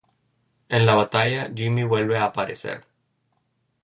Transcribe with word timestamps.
En 0.77 0.87
la 0.87 0.95
batalla, 0.95 1.51
Jimmy 1.55 1.83
vuelve 1.83 2.17
a 2.17 2.25
aparecer. 2.25 2.87